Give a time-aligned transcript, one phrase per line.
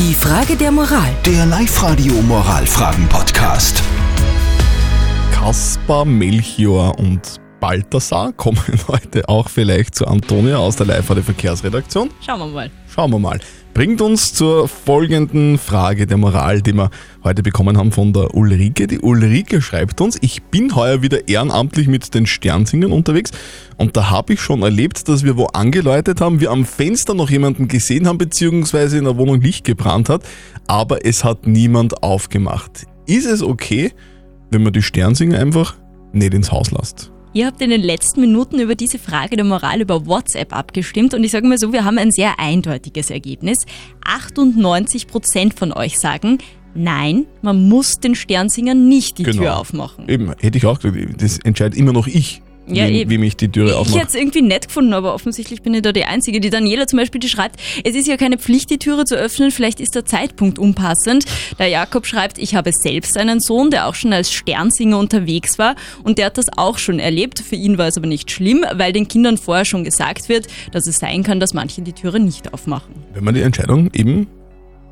[0.00, 1.14] Die Frage der Moral.
[1.26, 3.82] Der Live-Radio Moralfragen-Podcast.
[5.30, 8.58] Kaspar, Melchior und Balthasar kommen
[8.88, 12.10] heute auch vielleicht zu Antonia aus der Live-Radio Verkehrsredaktion.
[12.24, 12.70] Schauen wir mal.
[12.88, 13.38] Schauen wir mal.
[13.72, 16.90] Bringt uns zur folgenden Frage der Moral, die wir
[17.22, 18.88] heute bekommen haben von der Ulrike.
[18.88, 23.30] Die Ulrike schreibt uns, ich bin heuer wieder ehrenamtlich mit den Sternsingern unterwegs
[23.76, 27.30] und da habe ich schon erlebt, dass wir wo angeläutet haben, wir am Fenster noch
[27.30, 30.24] jemanden gesehen haben, beziehungsweise in der Wohnung Licht gebrannt hat,
[30.66, 32.86] aber es hat niemand aufgemacht.
[33.06, 33.92] Ist es okay,
[34.50, 35.76] wenn man die Sternsinger einfach
[36.12, 37.12] nicht ins Haus lasst?
[37.32, 41.22] Ihr habt in den letzten Minuten über diese Frage der Moral über WhatsApp abgestimmt und
[41.22, 43.66] ich sage mal so, wir haben ein sehr eindeutiges Ergebnis.
[44.04, 46.38] 98 Prozent von euch sagen,
[46.74, 49.42] nein, man muss den Sternsingern nicht die Genau.
[49.42, 50.08] Tür aufmachen.
[50.08, 52.42] Eben, hätte ich auch gesagt, das entscheidet immer noch ich,
[52.74, 53.10] Ja, wem, eben.
[53.10, 53.98] wem ich die Türe Ich aufmache.
[54.00, 56.40] hätte es irgendwie nett gefunden, aber offensichtlich bin ich da die Einzige.
[56.40, 59.50] Die Daniela zum Beispiel, die schreibt, es ist ja keine Pflicht, die Türe zu öffnen,
[59.50, 61.24] vielleicht ist der Zeitpunkt unpassend.
[61.58, 65.74] Der Jakob schreibt, ich habe selbst einen Sohn, der auch schon als Sternsinger unterwegs war
[66.04, 67.40] und der hat das auch schon erlebt.
[67.40, 70.86] Für ihn war es aber nicht schlimm, weil den Kindern vorher schon gesagt wird, dass
[70.86, 72.94] es sein kann, dass manche die Türe nicht aufmachen.
[73.14, 74.26] wenn man die Entscheidung eben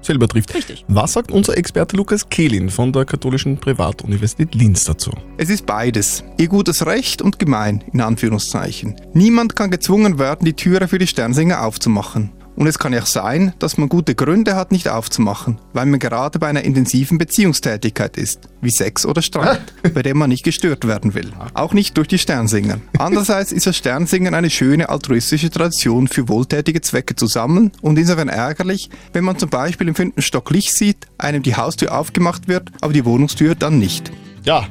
[0.00, 0.54] selber trifft.
[0.54, 0.84] Richtig.
[0.88, 5.10] Was sagt unser Experte Lukas Kehlin von der katholischen Privatuniversität Linz dazu?
[5.36, 6.24] Es ist beides.
[6.38, 8.96] Ihr gutes Recht und gemein, in Anführungszeichen.
[9.14, 12.30] Niemand kann gezwungen werden, die Türe für die Sternsinger aufzumachen.
[12.58, 16.00] Und es kann ja auch sein, dass man gute Gründe hat, nicht aufzumachen, weil man
[16.00, 19.60] gerade bei einer intensiven Beziehungstätigkeit ist, wie Sex oder Streit,
[19.94, 21.30] bei dem man nicht gestört werden will.
[21.54, 22.80] Auch nicht durch die Sternsinger.
[22.98, 28.28] Andererseits ist das Sternsingen eine schöne altruistische Tradition für wohltätige Zwecke zu sammeln und insofern
[28.28, 32.72] ärgerlich, wenn man zum Beispiel im fünften Stock Licht sieht, einem die Haustür aufgemacht wird,
[32.80, 34.10] aber die Wohnungstür dann nicht.
[34.42, 34.66] Ja,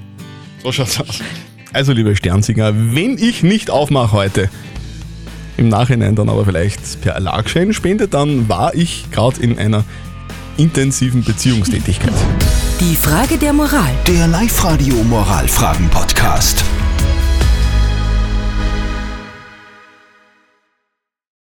[0.61, 1.21] so schaut's aus.
[1.71, 4.49] Also, liebe Sternsinger, wenn ich nicht aufmache heute,
[5.57, 9.83] im Nachhinein dann aber vielleicht per Erlagschein spende, dann war ich gerade in einer
[10.57, 12.13] intensiven Beziehungstätigkeit.
[12.79, 13.91] Die Frage der Moral.
[14.07, 16.63] Der Live-Radio Moralfragen-Podcast.